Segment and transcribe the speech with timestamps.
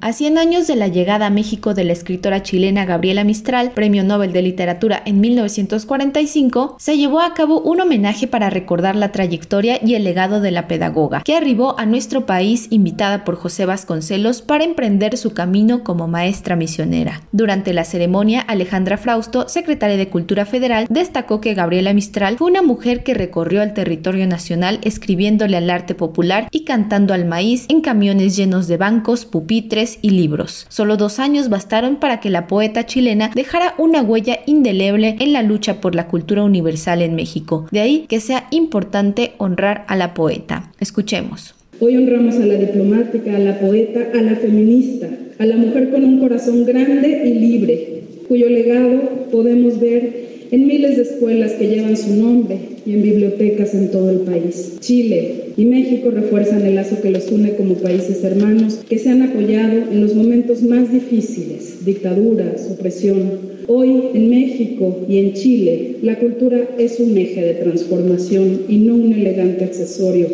[0.00, 4.04] A 100 años de la llegada a México de la escritora chilena Gabriela Mistral, Premio
[4.04, 9.80] Nobel de Literatura en 1945, se llevó a cabo un homenaje para recordar la trayectoria
[9.82, 14.42] y el legado de la pedagoga, que arribó a nuestro país invitada por José Vasconcelos
[14.42, 17.22] para emprender su camino como maestra misionera.
[17.32, 22.60] Durante la ceremonia, Alejandra Frausto, secretaria de Cultura Federal, destacó que Gabriela Mistral fue una
[22.60, 27.80] mujer que recorrió el territorio nacional escribiéndole al arte popular y cantando al maíz en
[27.80, 30.66] camiones llenos de bancos, pupitres, y libros.
[30.68, 35.42] Solo dos años bastaron para que la poeta chilena dejara una huella indeleble en la
[35.42, 37.66] lucha por la cultura universal en México.
[37.70, 40.70] De ahí que sea importante honrar a la poeta.
[40.80, 41.54] Escuchemos.
[41.78, 45.08] Hoy honramos a la diplomática, a la poeta, a la feminista,
[45.38, 50.96] a la mujer con un corazón grande y libre, cuyo legado podemos ver en miles
[50.96, 54.74] de escuelas que llevan su nombre y en bibliotecas en todo el país.
[54.80, 59.22] Chile y México refuerzan el lazo que los une como países hermanos que se han
[59.22, 63.56] apoyado en los momentos más difíciles, dictaduras, opresión.
[63.66, 68.94] Hoy en México y en Chile la cultura es un eje de transformación y no
[68.94, 70.28] un elegante accesorio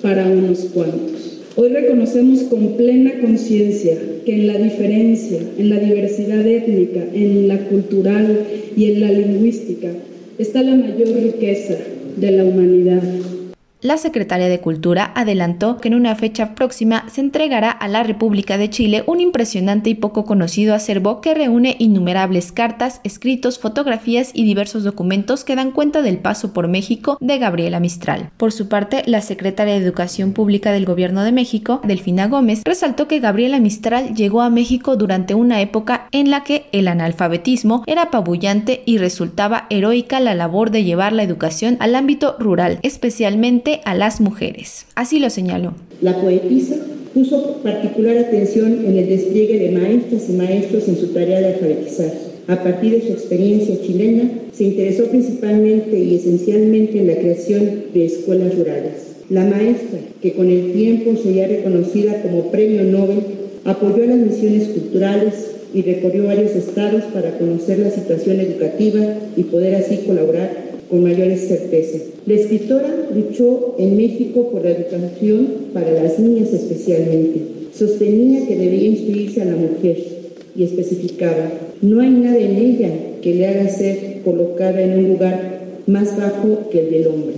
[0.00, 1.17] para unos cuantos.
[1.60, 7.58] Hoy reconocemos con plena conciencia que en la diferencia, en la diversidad étnica, en la
[7.66, 8.44] cultural
[8.76, 9.88] y en la lingüística
[10.38, 11.74] está la mayor riqueza
[12.16, 13.02] de la humanidad.
[13.80, 18.58] La secretaria de Cultura adelantó que en una fecha próxima se entregará a la República
[18.58, 24.42] de Chile un impresionante y poco conocido acervo que reúne innumerables cartas, escritos, fotografías y
[24.42, 28.30] diversos documentos que dan cuenta del paso por México de Gabriela Mistral.
[28.36, 33.06] Por su parte, la secretaria de Educación Pública del Gobierno de México, Delfina Gómez, resaltó
[33.06, 38.02] que Gabriela Mistral llegó a México durante una época en la que el analfabetismo era
[38.02, 43.94] apabullante y resultaba heroica la labor de llevar la educación al ámbito rural, especialmente a
[43.94, 44.86] las mujeres.
[44.94, 45.74] Así lo señaló.
[46.00, 46.76] La poetisa
[47.14, 52.12] puso particular atención en el despliegue de maestras y maestros en su tarea de alfabetizar.
[52.46, 58.06] A partir de su experiencia chilena, se interesó principalmente y esencialmente en la creación de
[58.06, 59.08] escuelas rurales.
[59.28, 63.20] La maestra, que con el tiempo sería reconocida como Premio Nobel,
[63.64, 65.34] apoyó las misiones culturales
[65.74, 69.00] y recorrió varios estados para conocer la situación educativa
[69.36, 71.98] y poder así colaborar con mayores certeza.
[72.26, 77.40] La escritora luchó en México por la educación para las niñas especialmente.
[77.74, 79.96] Sostenía que debía instruirse a la mujer
[80.56, 82.90] y especificaba, no hay nada en ella
[83.22, 87.34] que le haga ser colocada en un lugar más bajo que el del hombre.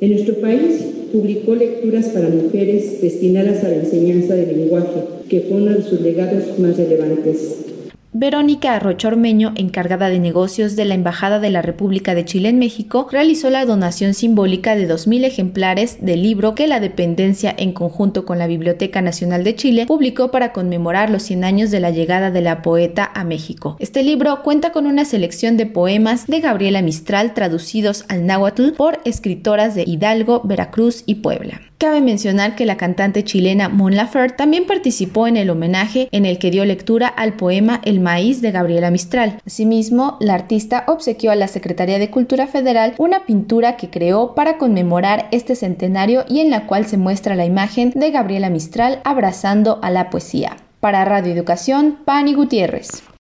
[0.00, 0.80] En nuestro país
[1.12, 6.00] publicó lecturas para mujeres destinadas a la enseñanza del lenguaje, que fue uno de sus
[6.00, 7.54] legados más relevantes.
[8.16, 13.08] Verónica Arrochormeño, encargada de negocios de la Embajada de la República de Chile en México,
[13.10, 18.38] realizó la donación simbólica de 2.000 ejemplares del libro que la dependencia, en conjunto con
[18.38, 22.40] la Biblioteca Nacional de Chile, publicó para conmemorar los 100 años de la llegada de
[22.40, 23.76] la poeta a México.
[23.80, 29.00] Este libro cuenta con una selección de poemas de Gabriela Mistral traducidos al náhuatl por
[29.04, 31.62] escritoras de Hidalgo, Veracruz y Puebla.
[31.78, 36.38] Cabe mencionar que la cantante chilena Mon Laferte también participó en el homenaje en el
[36.38, 39.40] que dio lectura al poema El maíz de Gabriela Mistral.
[39.44, 44.58] Asimismo, la artista obsequió a la Secretaría de Cultura Federal una pintura que creó para
[44.58, 49.80] conmemorar este centenario y en la cual se muestra la imagen de Gabriela Mistral abrazando
[49.82, 50.56] a la poesía.
[50.78, 53.02] Para Radio Educación, Pani Gutiérrez.